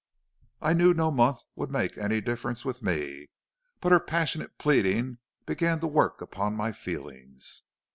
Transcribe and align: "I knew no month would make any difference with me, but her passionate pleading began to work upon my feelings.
"I 0.63 0.73
knew 0.73 0.95
no 0.95 1.11
month 1.11 1.43
would 1.55 1.69
make 1.69 1.95
any 1.95 2.21
difference 2.21 2.65
with 2.65 2.81
me, 2.81 3.27
but 3.79 3.91
her 3.91 3.99
passionate 3.99 4.57
pleading 4.57 5.19
began 5.45 5.79
to 5.79 5.85
work 5.87 6.21
upon 6.21 6.55
my 6.55 6.71
feelings. 6.71 7.61